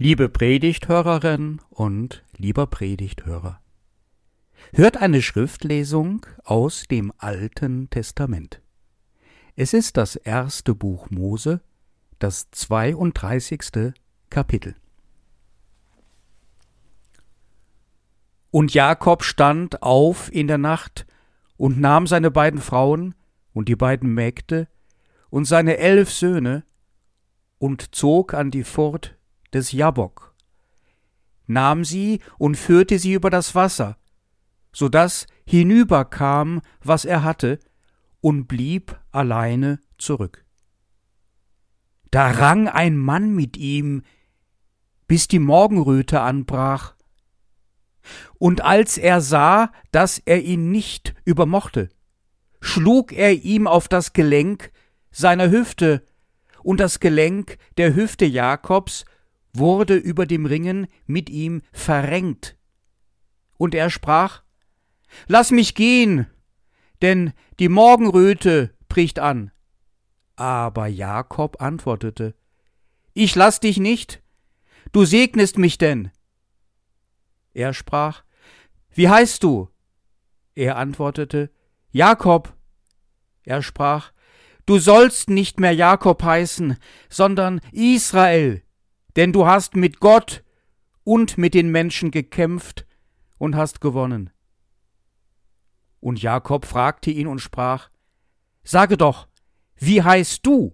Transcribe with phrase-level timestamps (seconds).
[0.00, 3.60] Liebe Predigthörerin und lieber Predigthörer,
[4.72, 8.62] hört eine Schriftlesung aus dem Alten Testament.
[9.56, 11.62] Es ist das erste Buch Mose,
[12.20, 13.92] das 32.
[14.30, 14.76] Kapitel.
[18.52, 21.08] Und Jakob stand auf in der Nacht
[21.56, 23.16] und nahm seine beiden Frauen
[23.52, 24.68] und die beiden Mägde
[25.28, 26.62] und seine elf Söhne
[27.58, 29.17] und zog an die Furt
[29.52, 30.34] des Jabok,
[31.46, 33.96] nahm sie und führte sie über das Wasser,
[34.72, 37.58] so dass hinüberkam, was er hatte,
[38.20, 40.44] und blieb alleine zurück.
[42.10, 44.02] Da rang ein Mann mit ihm,
[45.06, 46.94] bis die Morgenröte anbrach.
[48.38, 51.90] Und als er sah, dass er ihn nicht übermochte,
[52.60, 54.72] schlug er ihm auf das Gelenk
[55.10, 56.04] seiner Hüfte,
[56.62, 59.04] und das Gelenk der Hüfte Jakobs
[59.52, 62.56] wurde über dem Ringen mit ihm verrenkt.
[63.56, 64.42] Und er sprach,
[65.26, 66.26] Lass mich gehen,
[67.02, 69.50] denn die Morgenröte bricht an.
[70.36, 72.34] Aber Jakob antwortete,
[73.14, 74.22] Ich lass dich nicht,
[74.92, 76.10] du segnest mich denn.
[77.54, 78.22] Er sprach,
[78.90, 79.68] Wie heißt du?
[80.54, 81.50] Er antwortete,
[81.90, 82.54] Jakob.
[83.44, 84.12] Er sprach,
[84.66, 86.76] Du sollst nicht mehr Jakob heißen,
[87.08, 88.62] sondern Israel,
[89.18, 90.44] denn du hast mit Gott
[91.02, 92.86] und mit den Menschen gekämpft
[93.36, 94.30] und hast gewonnen.
[95.98, 97.90] Und Jakob fragte ihn und sprach,
[98.62, 99.26] Sage doch,
[99.74, 100.72] wie heißt du?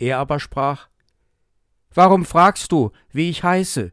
[0.00, 0.88] Er aber sprach,
[1.94, 3.92] Warum fragst du, wie ich heiße?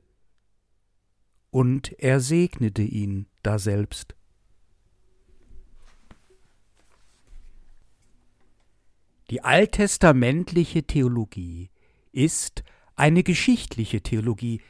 [1.51, 4.15] Und er segnete ihn daselbst.
[9.29, 11.69] Die alttestamentliche Theologie
[12.11, 12.63] ist
[12.95, 14.61] eine geschichtliche Theologie.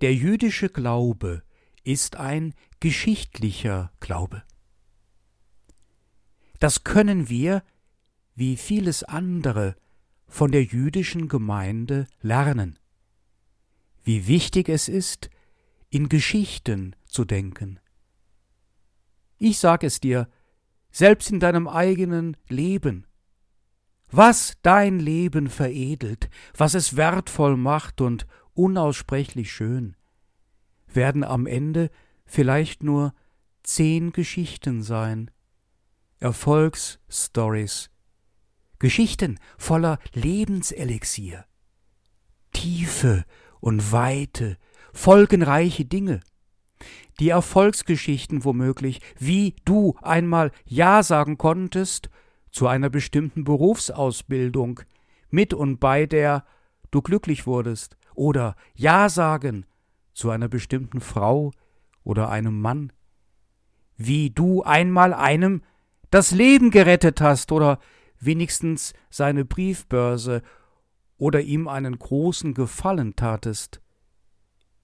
[0.00, 1.42] Der jüdische Glaube
[1.84, 4.42] ist ein geschichtlicher Glaube.
[6.58, 7.62] Das können wir,
[8.34, 9.76] wie vieles andere,
[10.26, 12.78] von der jüdischen Gemeinde lernen.
[14.04, 15.28] Wie wichtig es ist,
[15.90, 17.78] in Geschichten zu denken.
[19.38, 20.28] Ich sag es dir,
[20.90, 23.06] selbst in deinem eigenen Leben,
[24.12, 29.96] was dein Leben veredelt, was es wertvoll macht und unaussprechlich schön,
[30.86, 31.90] werden am Ende
[32.26, 33.14] vielleicht nur
[33.62, 35.30] zehn Geschichten sein,
[36.18, 37.90] Erfolgsstories,
[38.78, 41.46] Geschichten voller Lebenselixier,
[42.52, 43.24] Tiefe
[43.60, 44.58] und Weite,
[44.92, 46.20] folgenreiche Dinge,
[47.18, 52.10] die Erfolgsgeschichten womöglich, wie du einmal Ja sagen konntest
[52.52, 54.80] zu einer bestimmten Berufsausbildung,
[55.30, 56.44] mit und bei der
[56.90, 59.66] du glücklich wurdest, oder Ja sagen
[60.12, 61.50] zu einer bestimmten Frau
[62.04, 62.92] oder einem Mann,
[63.96, 65.62] wie du einmal einem
[66.10, 67.78] das Leben gerettet hast oder
[68.20, 70.42] wenigstens seine Briefbörse
[71.16, 73.80] oder ihm einen großen Gefallen tatest,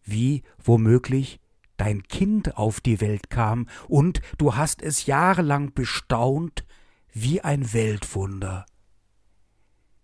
[0.02, 1.40] wie womöglich
[1.76, 6.64] dein Kind auf die Welt kam und du hast es jahrelang bestaunt
[7.12, 8.66] wie ein Weltwunder.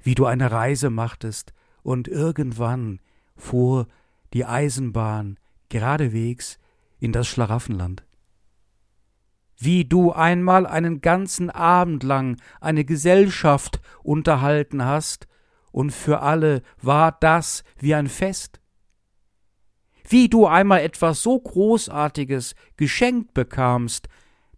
[0.01, 3.01] Wie du eine Reise machtest und irgendwann
[3.37, 3.87] fuhr
[4.33, 5.39] die Eisenbahn
[5.69, 6.59] geradewegs
[6.99, 8.05] in das Schlaraffenland.
[9.57, 15.27] Wie du einmal einen ganzen Abend lang eine Gesellschaft unterhalten hast,
[15.71, 18.61] und für alle war das wie ein Fest.
[20.09, 24.09] Wie du einmal etwas so Großartiges geschenkt bekamst,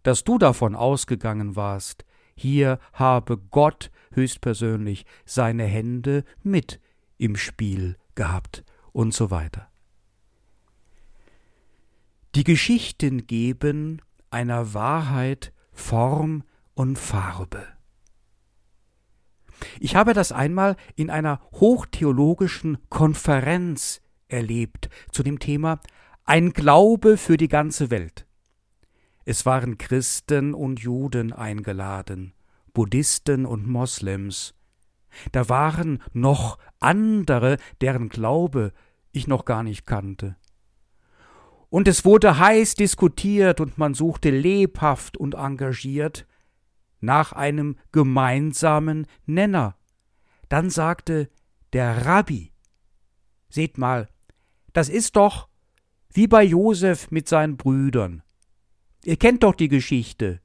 [0.03, 2.05] dass du davon ausgegangen warst,
[2.37, 6.79] hier habe Gott höchstpersönlich seine Hände mit
[7.17, 9.67] im Spiel gehabt und so weiter.
[12.35, 16.43] Die Geschichten geben einer Wahrheit Form
[16.75, 17.65] und Farbe.
[19.79, 25.79] Ich habe das einmal in einer hochtheologischen Konferenz erlebt zu dem Thema
[26.25, 28.26] Ein Glaube für die ganze Welt.
[29.29, 32.33] Es waren Christen und Juden eingeladen,
[32.71, 34.55] Buddhisten und Moslems.
[35.33, 38.71] Da waren noch andere, deren Glaube
[39.11, 40.37] ich noch gar nicht kannte.
[41.67, 46.25] Und es wurde heiß diskutiert und man suchte lebhaft und engagiert
[47.01, 49.75] nach einem gemeinsamen Nenner.
[50.47, 51.29] Dann sagte
[51.73, 52.53] der Rabbi,
[53.49, 54.07] Seht mal,
[54.71, 55.49] das ist doch
[56.13, 58.23] wie bei Josef mit seinen Brüdern.
[59.07, 60.41] Ihr kennt doch die Geschichte.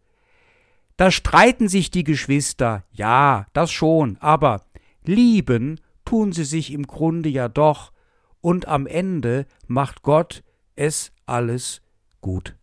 [0.96, 4.64] Da streiten sich die Geschwister, ja, das schon, aber
[5.04, 7.92] lieben tun sie sich im Grunde ja doch,
[8.40, 10.44] und am Ende macht Gott
[10.76, 11.82] es alles
[12.20, 12.54] gut.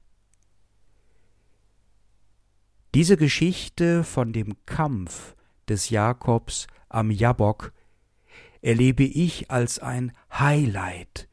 [2.95, 5.35] Diese Geschichte von dem Kampf
[5.67, 7.73] des Jakobs am Jabok
[8.61, 11.27] erlebe ich als ein Highlight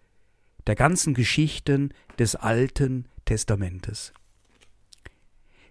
[0.67, 4.13] der ganzen Geschichten des Alten Testamentes.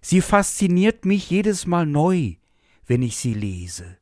[0.07, 2.35] Sie fasziniert mich jedes Mal neu,
[2.85, 3.97] wenn ich sie lese,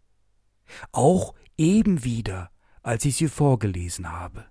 [0.91, 2.51] auch eben wieder,
[2.81, 4.43] als ich sie vorgelesen habe.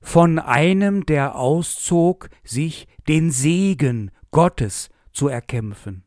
[0.00, 6.04] Von einem, der auszog, sich den Segen Gottes zu erkämpfen.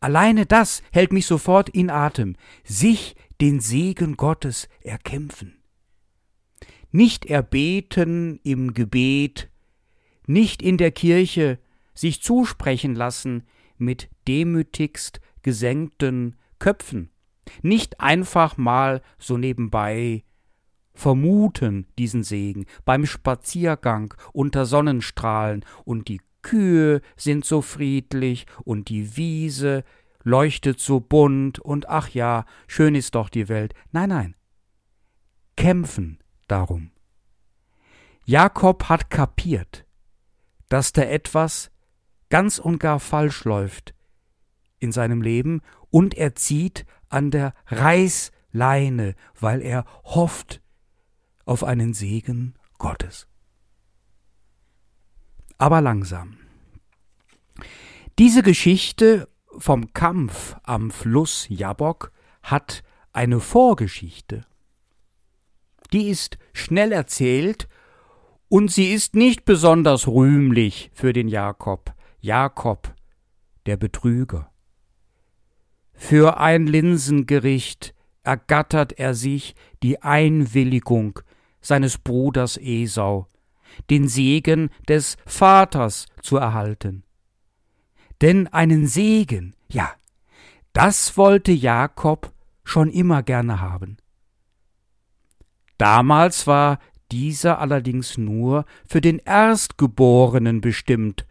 [0.00, 5.62] Alleine das hält mich sofort in Atem, sich den Segen Gottes erkämpfen.
[6.90, 9.50] Nicht erbeten im Gebet,
[10.26, 11.58] nicht in der Kirche
[11.96, 13.42] sich zusprechen lassen
[13.76, 17.10] mit demütigst gesenkten Köpfen,
[17.62, 20.22] nicht einfach mal so nebenbei
[20.96, 29.16] vermuten diesen Segen beim Spaziergang unter Sonnenstrahlen und die Kühe sind so friedlich und die
[29.16, 29.84] Wiese
[30.22, 33.74] leuchtet so bunt und ach ja, schön ist doch die Welt.
[33.92, 34.34] Nein, nein.
[35.56, 36.90] Kämpfen darum.
[38.24, 39.86] Jakob hat kapiert,
[40.68, 41.70] dass da etwas
[42.30, 43.94] ganz und gar falsch läuft
[44.78, 50.60] in seinem Leben und er zieht an der Reißleine, weil er hofft
[51.44, 53.28] auf einen Segen Gottes.
[55.58, 56.36] Aber langsam.
[58.18, 59.28] Diese Geschichte
[59.58, 62.12] vom Kampf am Fluss Jabok
[62.42, 62.82] hat
[63.12, 64.44] eine Vorgeschichte.
[65.92, 67.68] Die ist schnell erzählt
[68.48, 71.95] und sie ist nicht besonders rühmlich für den Jakob.
[72.20, 72.94] Jakob,
[73.66, 74.50] der Betrüger.
[75.92, 81.20] Für ein Linsengericht ergattert er sich die Einwilligung
[81.60, 83.28] seines Bruders Esau,
[83.90, 87.04] den Segen des Vaters zu erhalten.
[88.20, 89.92] Denn einen Segen, ja,
[90.72, 92.32] das wollte Jakob
[92.64, 93.96] schon immer gerne haben.
[95.78, 96.78] Damals war
[97.12, 101.26] dieser allerdings nur für den Erstgeborenen bestimmt,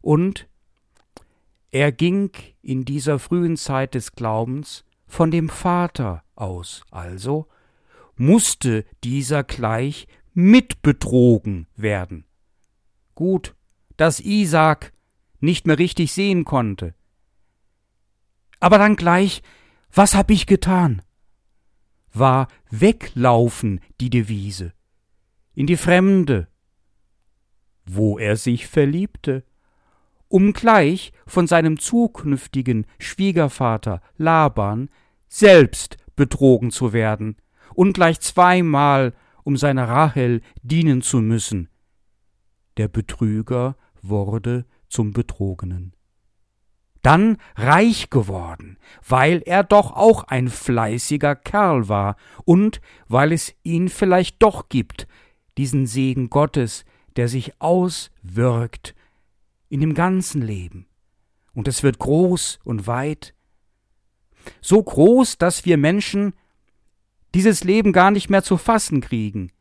[0.00, 0.48] und
[1.70, 2.30] er ging
[2.62, 7.46] in dieser frühen Zeit des Glaubens von dem Vater aus, also
[8.16, 12.24] musste dieser gleich mitbetrogen werden.
[13.14, 13.54] Gut,
[13.96, 14.92] dass Isaak
[15.40, 16.94] nicht mehr richtig sehen konnte.
[18.58, 19.42] Aber dann gleich,
[19.92, 21.02] was hab ich getan?
[22.12, 24.72] War weglaufen die Devise,
[25.54, 26.48] in die Fremde,
[27.86, 29.44] wo er sich verliebte,
[30.30, 34.88] um gleich von seinem zukünftigen Schwiegervater Laban
[35.28, 37.36] selbst betrogen zu werden
[37.74, 39.12] und gleich zweimal
[39.42, 41.68] um seine Rahel dienen zu müssen.
[42.76, 45.94] Der Betrüger wurde zum Betrogenen.
[47.02, 53.88] Dann reich geworden, weil er doch auch ein fleißiger Kerl war und weil es ihn
[53.88, 55.08] vielleicht doch gibt,
[55.58, 56.84] diesen Segen Gottes,
[57.16, 58.94] der sich auswirkt
[59.70, 60.86] in dem ganzen Leben.
[61.54, 63.34] Und es wird groß und weit,
[64.60, 66.34] so groß, dass wir Menschen
[67.34, 69.52] dieses Leben gar nicht mehr zu fassen kriegen.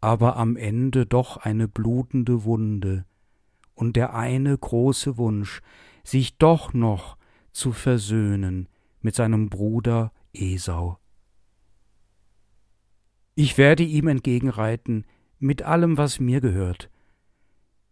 [0.00, 3.04] Aber am Ende doch eine blutende Wunde
[3.74, 5.60] und der eine große Wunsch,
[6.04, 7.16] sich doch noch
[7.52, 8.68] zu versöhnen
[9.00, 10.98] mit seinem Bruder Esau.
[13.34, 15.04] Ich werde ihm entgegenreiten
[15.38, 16.90] mit allem, was mir gehört,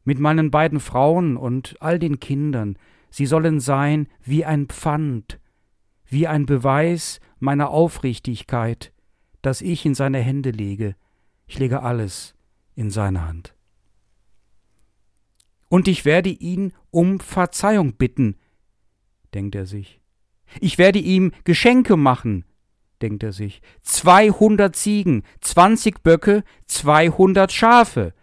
[0.05, 2.79] mit meinen beiden Frauen und all den Kindern,
[3.11, 5.41] sie sollen sein wie ein Pfand,
[6.07, 8.93] wie ein Beweis meiner Aufrichtigkeit,
[9.43, 10.95] das ich in seine Hände lege.
[11.47, 12.35] Ich lege alles
[12.75, 13.55] in seine Hand.
[15.69, 18.37] Und ich werde ihn um Verzeihung bitten,
[19.35, 20.01] denkt er sich.
[20.61, 22.45] Ich werde ihm Geschenke machen,
[23.03, 23.61] denkt er sich.
[23.83, 28.15] Zweihundert Ziegen, zwanzig Böcke, zweihundert Schafe,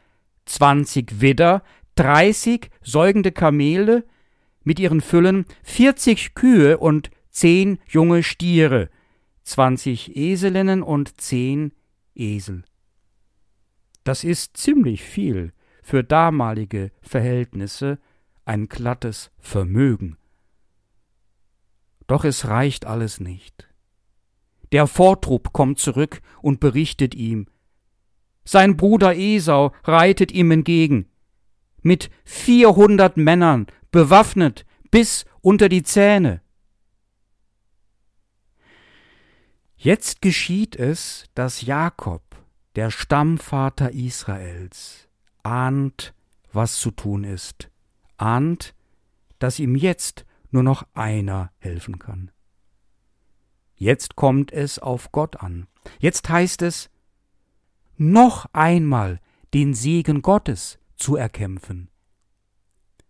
[0.51, 1.63] zwanzig Widder,
[1.95, 4.05] dreißig säugende Kamele
[4.63, 8.89] mit ihren Füllen, vierzig Kühe und zehn junge Stiere,
[9.43, 11.71] zwanzig Eselinnen und zehn
[12.15, 12.63] Esel.
[14.03, 15.53] Das ist ziemlich viel
[15.83, 17.99] für damalige Verhältnisse,
[18.43, 20.17] ein glattes Vermögen.
[22.07, 23.69] Doch es reicht alles nicht.
[24.73, 27.47] Der Vortrupp kommt zurück und berichtet ihm.
[28.43, 31.07] Sein Bruder Esau reitet ihm entgegen.
[31.81, 36.41] Mit vierhundert Männern, bewaffnet bis unter die Zähne.
[39.75, 42.21] Jetzt geschieht es, dass Jakob,
[42.75, 45.09] der Stammvater Israels,
[45.41, 46.13] ahnt,
[46.53, 47.71] was zu tun ist,
[48.17, 48.75] ahnt,
[49.39, 52.29] dass ihm jetzt nur noch einer helfen kann.
[53.75, 55.65] Jetzt kommt es auf Gott an.
[55.97, 56.90] Jetzt heißt es,
[58.01, 59.19] noch einmal
[59.53, 61.91] den Segen Gottes zu erkämpfen,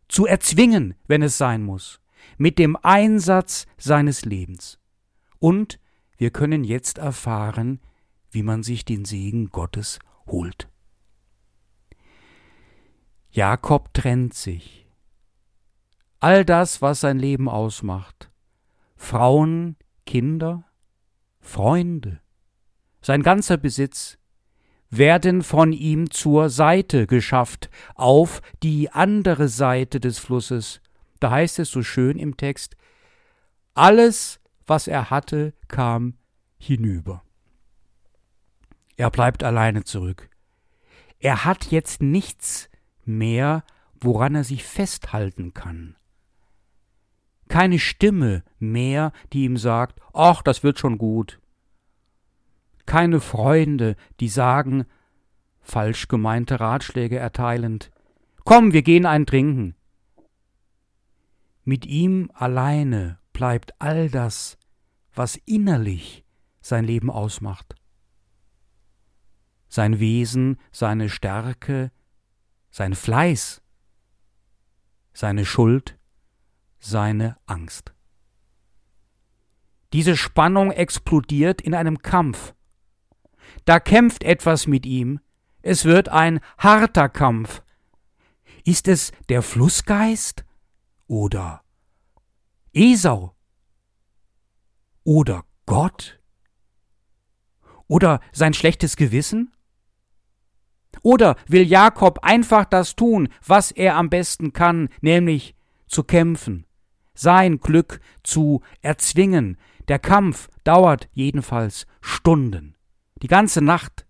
[0.10, 2.02] zu erzwingen, wenn es sein muss,
[2.38, 4.80] mit dem Einsatz seines Lebens.
[5.40, 5.80] Und
[6.18, 7.80] wir können jetzt erfahren,
[8.32, 10.68] wie man sich den Segen Gottes holt.
[13.30, 14.90] Jakob trennt sich.
[16.20, 18.30] All das, was sein Leben ausmacht,
[18.98, 20.66] Frauen, Kinder,
[21.40, 22.20] Freunde,
[23.02, 24.18] sein ganzer Besitz,
[24.92, 30.82] werden von ihm zur Seite geschafft, auf die andere Seite des Flusses.
[31.20, 32.76] Da heißt es so schön im Text,
[33.74, 36.16] alles, was er hatte, kam
[36.58, 37.24] hinüber.
[38.98, 40.30] Er bleibt alleine zurück.
[41.20, 42.70] Er hat jetzt nichts
[43.06, 43.64] mehr,
[44.00, 45.96] woran er sich festhalten kann.
[47.48, 51.41] Keine Stimme mehr, die ihm sagt, ach, das wird schon gut.
[52.86, 54.86] Keine Freunde, die sagen,
[55.62, 57.92] falsch gemeinte Ratschläge erteilend,
[58.44, 59.76] komm, wir gehen ein Trinken.
[61.64, 64.58] Mit ihm alleine bleibt all das,
[65.14, 66.26] was innerlich
[66.62, 67.76] sein Leben ausmacht.
[69.68, 71.92] Sein Wesen, seine Stärke,
[72.72, 73.62] sein Fleiß,
[75.14, 75.98] seine Schuld,
[76.80, 77.94] seine Angst.
[79.94, 82.56] Diese Spannung explodiert in einem Kampf.
[83.66, 85.20] Da kämpft etwas mit ihm,
[85.62, 87.62] es wird ein harter Kampf.
[88.64, 90.46] Ist es der Flussgeist
[91.08, 91.64] oder
[92.74, 93.36] Esau
[95.04, 96.20] oder Gott
[97.88, 99.52] oder sein schlechtes Gewissen?
[101.04, 105.56] Oder will Jakob einfach das tun, was er am besten kann, nämlich
[105.88, 106.66] zu kämpfen,
[107.14, 109.58] sein Glück zu erzwingen.
[109.88, 112.76] Der Kampf dauert jedenfalls Stunden,
[113.22, 114.06] die ganze Nacht.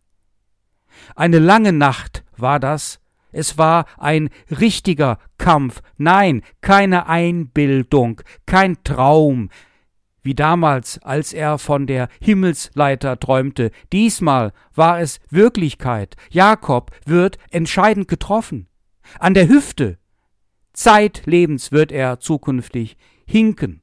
[1.15, 2.99] Eine lange Nacht war das,
[3.31, 9.49] es war ein richtiger Kampf, nein, keine Einbildung, kein Traum,
[10.23, 13.71] wie damals, als er von der Himmelsleiter träumte.
[13.91, 16.15] Diesmal war es Wirklichkeit.
[16.29, 18.67] Jakob wird entscheidend getroffen.
[19.19, 19.97] An der Hüfte.
[20.73, 23.81] Zeitlebens wird er zukünftig hinken.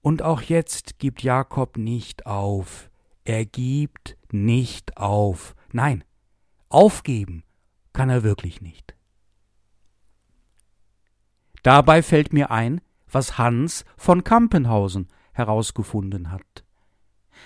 [0.00, 2.90] Und auch jetzt gibt Jakob nicht auf.
[3.24, 5.54] Er gibt nicht auf.
[5.72, 6.04] Nein,
[6.68, 7.44] aufgeben
[7.92, 8.94] kann er wirklich nicht.
[11.62, 16.64] Dabei fällt mir ein, was Hans von Kampenhausen herausgefunden hat.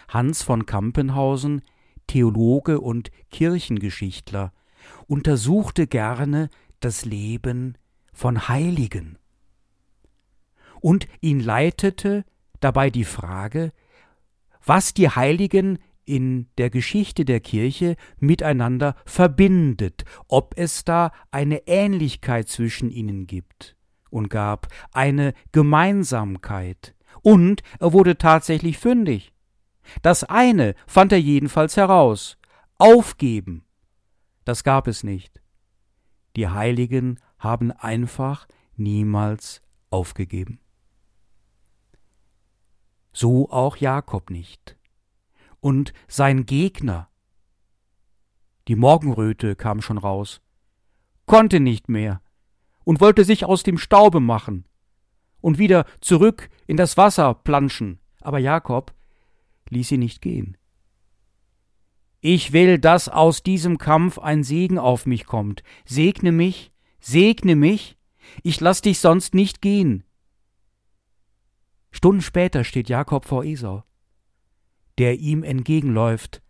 [0.08, 1.62] Hans von Kampenhausen,
[2.08, 4.52] Theologe und Kirchengeschichtler,
[5.06, 6.49] untersuchte gerne
[6.80, 7.76] das Leben
[8.12, 9.18] von Heiligen.
[10.80, 12.25] Und ihn leitete
[12.61, 13.73] dabei die Frage,
[14.68, 22.48] was die Heiligen in der Geschichte der Kirche miteinander verbindet, ob es da eine Ähnlichkeit
[22.48, 23.76] zwischen ihnen gibt
[24.10, 26.94] und gab eine Gemeinsamkeit.
[27.22, 29.32] Und er wurde tatsächlich fündig.
[30.02, 32.38] Das eine fand er jedenfalls heraus.
[32.78, 33.64] Aufgeben.
[34.44, 35.42] Das gab es nicht.
[36.37, 38.46] Die Heiligen haben einfach
[38.76, 40.60] niemals aufgegeben.
[43.20, 44.76] So auch Jakob nicht.
[45.58, 47.08] Und sein Gegner,
[48.68, 50.40] die Morgenröte kam schon raus,
[51.26, 52.22] konnte nicht mehr,
[52.84, 54.68] und wollte sich aus dem Staube machen
[55.40, 58.94] und wieder zurück in das Wasser planschen, aber Jakob
[59.68, 60.56] ließ sie nicht gehen.
[62.20, 65.64] Ich will, dass aus diesem Kampf ein Segen auf mich kommt.
[65.84, 66.70] Segne mich,
[67.00, 67.98] segne mich,
[68.44, 70.04] ich lass dich sonst nicht gehen.
[71.98, 73.82] Stunden später steht Jakob vor Esau,
[74.98, 76.44] der ihm entgegenläuft,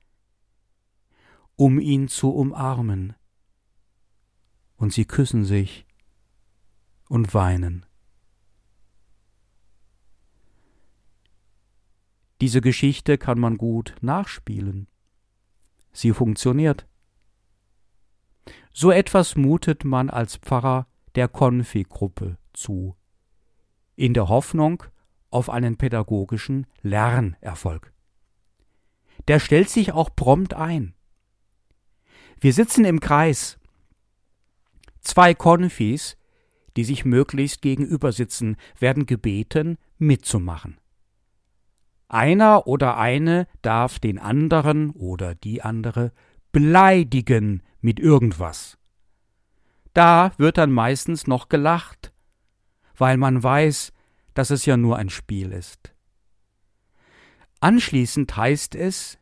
[1.57, 3.15] um ihn zu umarmen.
[4.77, 5.87] Und sie küssen sich
[7.09, 7.87] und weinen.
[12.43, 14.87] Diese Geschichte kann man gut nachspielen.
[15.93, 16.87] Sie funktioniert.
[18.75, 22.99] So etwas mutet man als Pfarrer der Konfi-Gruppe zu,
[23.97, 24.85] in der Hoffnung
[25.31, 27.93] auf einen pädagogischen Lernerfolg.
[29.27, 30.95] Der stellt sich auch prompt ein.
[32.41, 33.59] Wir sitzen im Kreis.
[35.01, 36.19] Zwei Konfis
[36.79, 40.79] die sich möglichst gegenüber sitzen, werden gebeten, mitzumachen.
[42.07, 46.13] Einer oder eine darf den anderen oder die andere
[46.53, 48.79] beleidigen mit irgendwas.
[49.93, 52.13] Da wird dann meistens noch gelacht,
[52.97, 53.93] weil man weiß,
[54.39, 55.93] dass es ja nur ein Spiel ist.
[57.59, 59.19] Anschließend heißt es,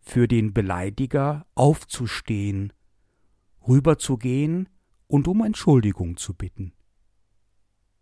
[0.00, 2.72] für den Beleidiger aufzustehen,
[3.68, 4.70] rüberzugehen
[5.06, 6.72] und um Entschuldigung zu bitten.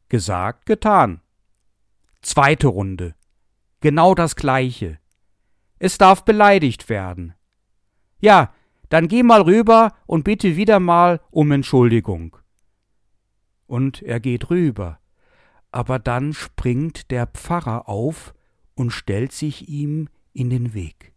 [0.08, 1.20] Gesagt, getan.
[2.22, 3.16] Zweite Runde.
[3.80, 5.00] Genau das gleiche.
[5.80, 7.34] Es darf beleidigt werden.
[8.20, 8.54] Ja,
[8.88, 12.36] dann geh mal rüber und bitte wieder mal um Entschuldigung.
[13.66, 14.99] Und er geht rüber,
[15.72, 18.34] aber dann springt der Pfarrer auf
[18.74, 21.12] und stellt sich ihm in den Weg.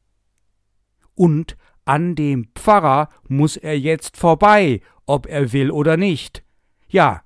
[1.15, 6.43] Und an dem Pfarrer muss er jetzt vorbei, ob er will oder nicht.
[6.87, 7.23] Ja,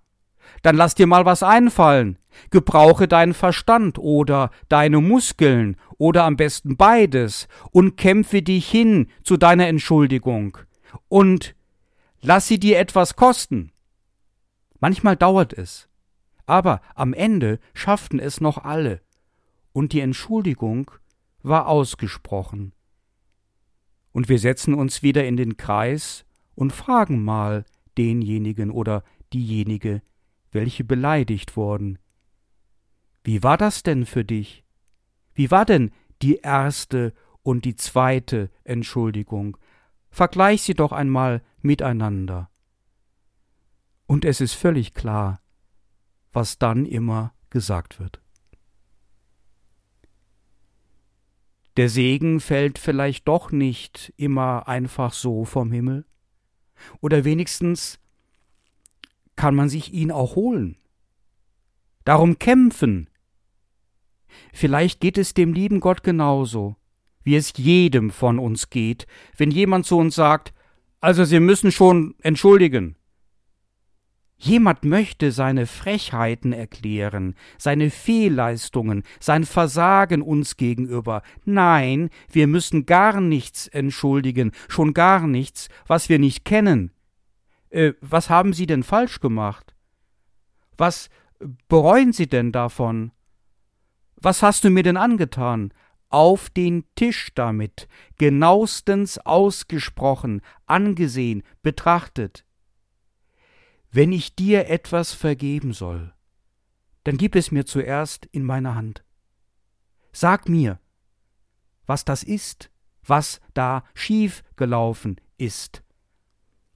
[0.62, 2.17] dann lass dir mal was einfallen.
[2.50, 9.38] Gebrauche deinen Verstand oder deine Muskeln oder am besten beides und kämpfe dich hin zu
[9.38, 10.57] deiner Entschuldigung
[11.07, 11.55] und
[12.22, 13.72] lass sie dir etwas kosten.
[14.79, 15.87] Manchmal dauert es,
[16.47, 19.01] aber am Ende schafften es noch alle,
[19.73, 20.89] und die Entschuldigung
[21.43, 22.73] war ausgesprochen.
[24.11, 26.25] Und wir setzen uns wieder in den Kreis
[26.55, 27.65] und fragen mal
[27.97, 30.01] denjenigen oder diejenige,
[30.51, 31.99] welche beleidigt wurden.
[33.23, 34.63] Wie war das denn für dich?
[35.35, 37.13] Wie war denn die erste
[37.43, 39.57] und die zweite Entschuldigung?
[40.09, 42.49] Vergleich sie doch einmal miteinander.
[44.07, 45.41] Und es ist völlig klar,
[46.31, 48.22] was dann immer gesagt wird.
[51.77, 56.05] Der Segen fällt vielleicht doch nicht immer einfach so vom Himmel.
[57.01, 58.00] Oder wenigstens
[59.36, 60.77] kann man sich ihn auch holen.
[62.03, 63.10] Darum kämpfen.
[64.53, 66.75] Vielleicht geht es dem lieben Gott genauso,
[67.24, 69.05] wie es jedem von uns geht,
[69.36, 70.53] wenn jemand zu uns sagt,
[71.00, 72.95] also Sie müssen schon entschuldigen.
[74.39, 81.23] Jemand möchte seine Frechheiten erklären, seine Fehlleistungen, sein Versagen uns gegenüber.
[81.43, 86.91] Nein, wir müssen gar nichts entschuldigen, schon gar nichts, was wir nicht kennen.
[87.69, 89.73] Äh, was haben Sie denn falsch gemacht?
[90.78, 91.10] Was
[91.67, 93.12] bereuen Sie denn davon?
[94.17, 95.73] Was hast du mir denn angetan?
[96.10, 102.46] Auf den Tisch damit, genauestens ausgesprochen, angesehen, betrachtet.
[103.89, 106.13] Wenn ich dir etwas vergeben soll,
[107.04, 109.04] dann gib es mir zuerst in meine Hand.
[110.12, 110.80] Sag mir,
[111.86, 112.69] was das ist,
[113.04, 115.84] was da schief gelaufen ist.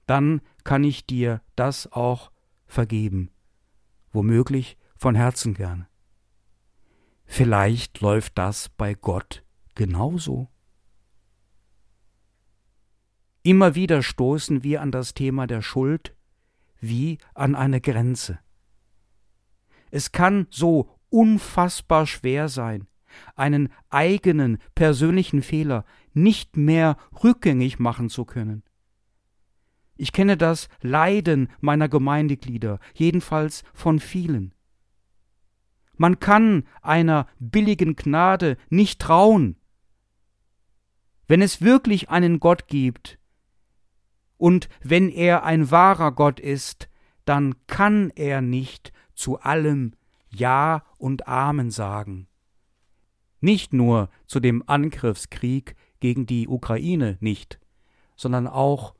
[0.06, 2.30] Dann kann ich dir das auch
[2.66, 3.30] vergeben,
[4.10, 5.86] womöglich von Herzen gern.
[7.24, 9.44] Vielleicht läuft das bei Gott
[9.74, 10.48] genauso.
[13.42, 16.14] Immer wieder stoßen wir an das Thema der Schuld
[16.82, 18.38] wie an eine Grenze.
[19.90, 22.86] Es kann so unfassbar schwer sein,
[23.36, 28.62] einen eigenen persönlichen Fehler nicht mehr rückgängig machen zu können.
[29.96, 34.54] Ich kenne das Leiden meiner Gemeindeglieder, jedenfalls von vielen.
[35.96, 39.56] Man kann einer billigen Gnade nicht trauen.
[41.28, 43.18] Wenn es wirklich einen Gott gibt,
[44.42, 46.88] und wenn er ein wahrer Gott ist,
[47.24, 49.92] dann kann er nicht zu allem
[50.30, 52.26] Ja und Amen sagen.
[53.40, 57.60] Nicht nur zu dem Angriffskrieg gegen die Ukraine nicht,
[58.16, 58.96] sondern auch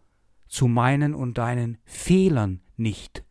[0.47, 3.25] zu meinen und deinen Fehlern nicht.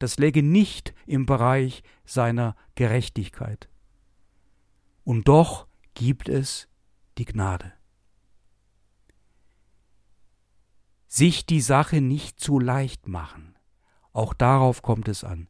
[0.00, 3.68] Das läge nicht im Bereich seiner Gerechtigkeit.
[5.04, 6.66] Und doch gibt es
[7.18, 7.72] die Gnade.
[11.10, 13.58] Sich die Sache nicht zu leicht machen.
[14.12, 15.48] Auch darauf kommt es an.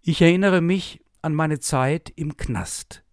[0.00, 3.04] Ich erinnere mich an meine Zeit im Knast.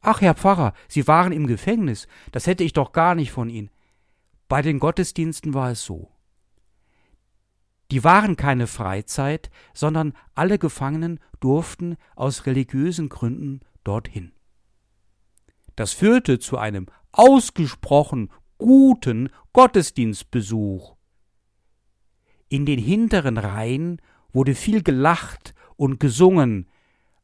[0.00, 3.70] Ach, Herr Pfarrer, Sie waren im Gefängnis, das hätte ich doch gar nicht von Ihnen.
[4.48, 6.10] Bei den Gottesdiensten war es so.
[7.90, 14.32] Die waren keine Freizeit, sondern alle Gefangenen durften aus religiösen Gründen dorthin.
[15.76, 20.96] Das führte zu einem ausgesprochen guten Gottesdienstbesuch.
[22.52, 26.68] In den hinteren Reihen wurde viel gelacht und gesungen,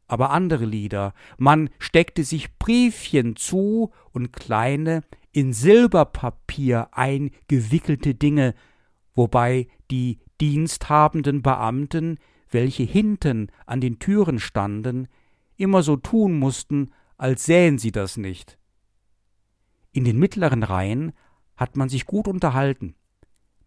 [0.07, 1.13] aber andere Lieder.
[1.37, 8.55] Man steckte sich Briefchen zu und kleine, in Silberpapier eingewickelte Dinge,
[9.15, 12.17] wobei die diensthabenden Beamten,
[12.51, 15.09] welche hinten an den Türen standen,
[15.59, 18.57] immer so tun mussten, als sähen sie das nicht.
[19.93, 21.13] In den mittleren Reihen
[21.55, 22.95] hat man sich gut unterhalten,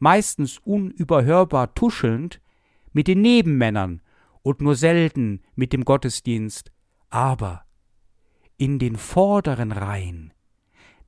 [0.01, 2.41] meistens unüberhörbar tuschelnd
[2.91, 4.01] mit den Nebenmännern
[4.41, 6.71] und nur selten mit dem Gottesdienst,
[7.09, 7.65] aber
[8.57, 10.33] in den vorderen Reihen,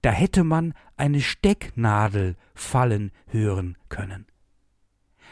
[0.03, 4.27] da hätte man eine Stecknadel fallen hören können.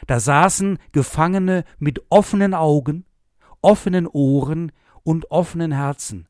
[0.08, 3.06] Da saßen Gefangene mit offenen Augen,
[3.62, 4.72] offenen Ohren
[5.04, 6.28] und offenen Herzen.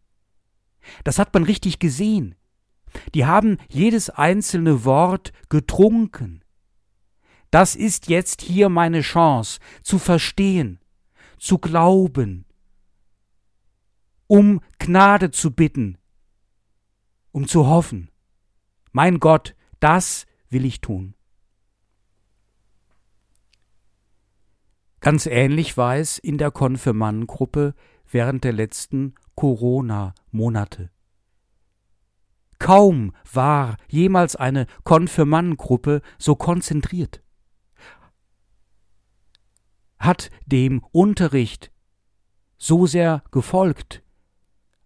[1.05, 2.35] Das hat man richtig gesehen.
[3.13, 6.40] Die haben jedes einzelne Wort getrunken.
[7.51, 10.79] Das ist jetzt hier meine Chance, zu verstehen,
[11.37, 12.45] zu glauben,
[14.27, 15.97] um Gnade zu bitten,
[17.31, 18.09] um zu hoffen.
[18.93, 21.13] Mein Gott, das will ich tun.
[25.01, 27.73] Ganz ähnlich war es in der Konfirmandengruppe
[28.07, 30.91] während der letzten Corona-Monate.
[32.59, 37.23] Kaum war jemals eine Konfirmandengruppe so konzentriert,
[40.01, 41.71] hat dem Unterricht
[42.57, 44.03] so sehr gefolgt,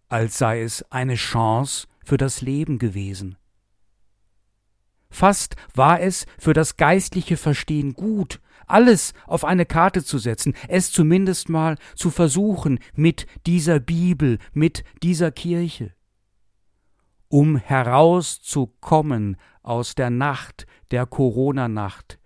[0.08, 3.38] als sei es eine Chance für das Leben gewesen.
[5.10, 10.92] Fast war es für das geistliche Verstehen gut, alles auf eine Karte zu setzen, es
[10.92, 15.94] zumindest mal zu versuchen mit dieser Bibel, mit dieser Kirche.
[17.30, 22.20] Um herauszukommen aus der Nacht, der Corona-Nacht,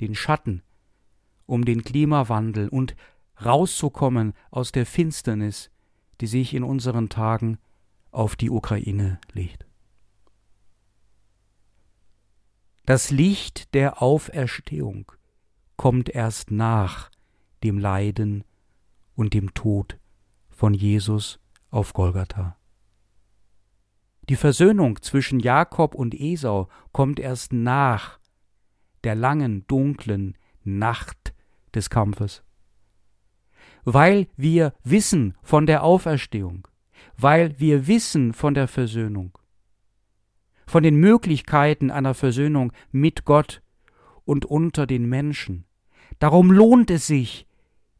[0.00, 0.62] den Schatten,
[1.48, 2.94] um den Klimawandel und
[3.44, 5.70] rauszukommen aus der Finsternis,
[6.20, 7.58] die sich in unseren Tagen
[8.10, 9.66] auf die Ukraine legt.
[12.84, 15.10] Das Licht der Auferstehung
[15.76, 17.10] kommt erst nach
[17.62, 18.44] dem Leiden
[19.14, 19.98] und dem Tod
[20.50, 22.56] von Jesus auf Golgatha.
[24.28, 28.18] Die Versöhnung zwischen Jakob und Esau kommt erst nach
[29.04, 31.32] der langen, dunklen Nacht
[31.74, 32.42] des Kampfes.
[33.84, 36.66] Weil wir wissen von der Auferstehung,
[37.16, 39.36] weil wir wissen von der Versöhnung,
[40.66, 43.62] von den Möglichkeiten einer Versöhnung mit Gott
[44.24, 45.64] und unter den Menschen.
[46.18, 47.46] Darum lohnt es sich,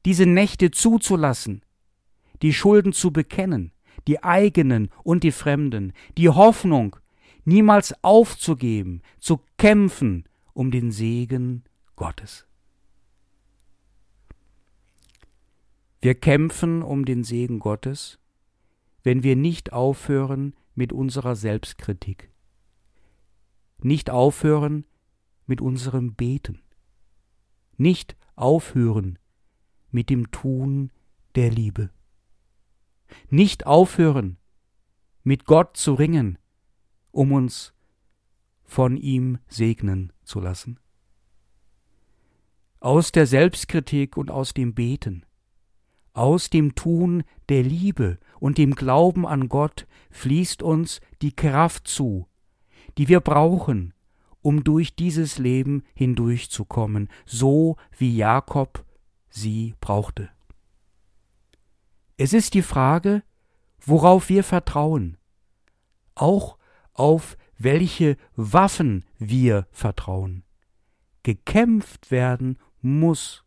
[0.04, 1.62] diese Nächte zuzulassen,
[2.42, 3.72] die Schulden zu bekennen,
[4.06, 6.96] die eigenen und die fremden, die Hoffnung
[7.44, 11.64] niemals aufzugeben, zu kämpfen um den Segen
[11.96, 12.47] Gottes.
[16.00, 18.20] Wir kämpfen um den Segen Gottes,
[19.02, 22.30] wenn wir nicht aufhören mit unserer Selbstkritik,
[23.78, 24.84] nicht aufhören
[25.46, 26.62] mit unserem Beten,
[27.76, 29.18] nicht aufhören
[29.90, 30.92] mit dem Tun
[31.34, 31.90] der Liebe,
[33.28, 34.36] nicht aufhören
[35.24, 36.38] mit Gott zu ringen,
[37.10, 37.72] um uns
[38.62, 40.78] von ihm segnen zu lassen.
[42.78, 45.24] Aus der Selbstkritik und aus dem Beten,
[46.18, 52.26] aus dem Tun der Liebe und dem Glauben an Gott fließt uns die Kraft zu,
[52.98, 53.94] die wir brauchen,
[54.42, 58.84] um durch dieses Leben hindurchzukommen, so wie Jakob
[59.30, 60.30] sie brauchte.
[62.16, 63.22] Es ist die Frage,
[63.80, 65.16] worauf wir vertrauen,
[66.14, 66.58] auch
[66.94, 70.42] auf welche Waffen wir vertrauen.
[71.22, 73.44] Gekämpft werden muss.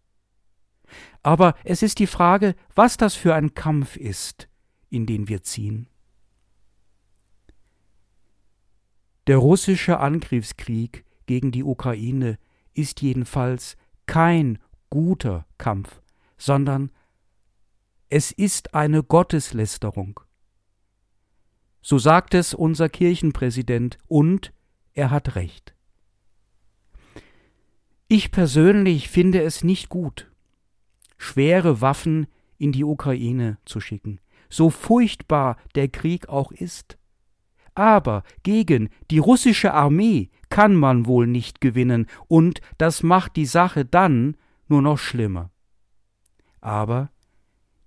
[1.24, 4.48] Aber es ist die Frage, was das für ein Kampf ist,
[4.90, 5.88] in den wir ziehen.
[9.28, 12.38] Der russische Angriffskrieg gegen die Ukraine
[12.74, 13.78] ist jedenfalls
[14.08, 14.58] kein
[14.90, 16.02] guter Kampf,
[16.38, 16.92] sondern
[18.10, 20.20] es ist eine Gotteslästerung.
[21.82, 24.54] So sagt es unser Kirchenpräsident und
[24.94, 25.74] er hat recht.
[28.08, 30.31] Ich persönlich finde es nicht gut,
[31.22, 32.26] schwere Waffen
[32.58, 36.98] in die Ukraine zu schicken, so furchtbar der Krieg auch ist.
[37.76, 43.86] Aber gegen die russische Armee kann man wohl nicht gewinnen, und das macht die Sache
[43.86, 44.36] dann
[44.68, 45.52] nur noch schlimmer.
[46.60, 47.12] Aber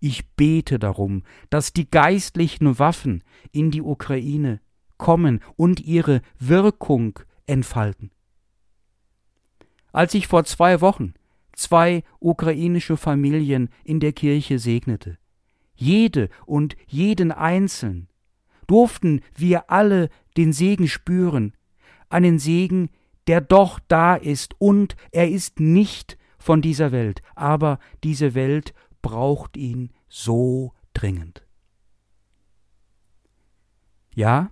[0.00, 4.60] ich bete darum, dass die geistlichen Waffen in die Ukraine
[4.96, 8.10] kommen und ihre Wirkung entfalten.
[9.92, 11.14] Als ich vor zwei Wochen
[11.56, 15.18] zwei ukrainische Familien in der Kirche segnete,
[15.74, 18.08] jede und jeden einzeln,
[18.66, 21.52] durften wir alle den Segen spüren,
[22.08, 22.90] einen Segen,
[23.26, 29.56] der doch da ist und er ist nicht von dieser Welt, aber diese Welt braucht
[29.56, 31.46] ihn so dringend.
[34.14, 34.50] Ja,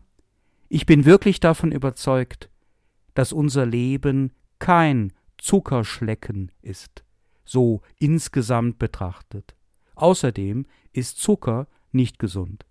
[0.68, 2.50] ich bin wirklich davon überzeugt,
[3.14, 7.04] dass unser Leben kein Zuckerschlecken ist,
[7.44, 9.56] so insgesamt betrachtet.
[9.96, 12.64] Außerdem ist Zucker nicht gesund.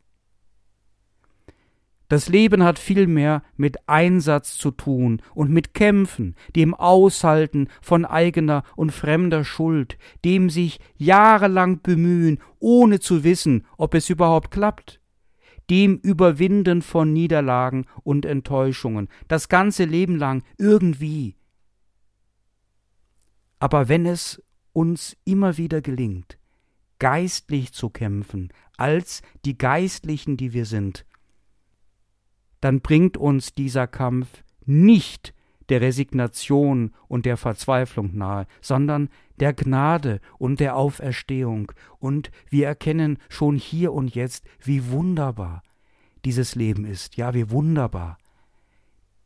[2.07, 8.63] Das Leben hat vielmehr mit Einsatz zu tun und mit Kämpfen, dem Aushalten von eigener
[8.77, 15.01] und fremder Schuld, dem sich jahrelang bemühen, ohne zu wissen, ob es überhaupt klappt,
[15.69, 21.35] dem Überwinden von Niederlagen und Enttäuschungen, das ganze Leben lang irgendwie.
[23.61, 24.41] Aber wenn es
[24.73, 26.39] uns immer wieder gelingt,
[26.97, 31.05] geistlich zu kämpfen, als die Geistlichen, die wir sind,
[32.59, 35.35] dann bringt uns dieser Kampf nicht
[35.69, 41.71] der Resignation und der Verzweiflung nahe, sondern der Gnade und der Auferstehung.
[41.99, 45.61] Und wir erkennen schon hier und jetzt, wie wunderbar
[46.25, 48.17] dieses Leben ist, ja, wie wunderbar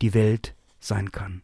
[0.02, 1.40] die Welt sein kann.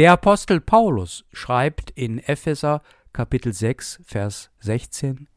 [0.00, 2.80] Der Apostel Paulus schreibt in Epheser
[3.12, 5.28] Kapitel 6, Vers 16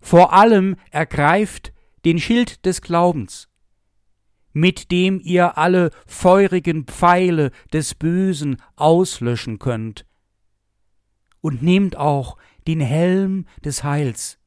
[0.00, 1.72] Vor allem ergreift
[2.04, 3.48] den Schild des Glaubens,
[4.52, 10.06] mit dem ihr alle feurigen Pfeile des Bösen auslöschen könnt.
[11.40, 14.40] Und nehmt auch den Helm des Heils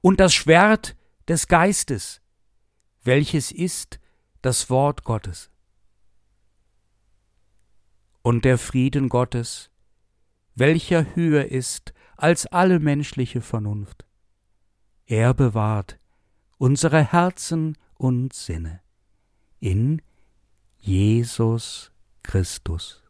[0.00, 0.94] und das Schwert
[1.26, 2.22] des Geistes,
[3.02, 3.98] welches ist
[4.42, 5.50] das Wort Gottes.
[8.24, 9.70] Und der Frieden Gottes,
[10.54, 14.06] welcher höher ist als alle menschliche Vernunft.
[15.04, 15.98] Er bewahrt
[16.56, 18.80] unsere Herzen und Sinne
[19.60, 20.00] in
[20.78, 23.02] Jesus Christus.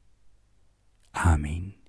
[1.13, 1.84] Amen.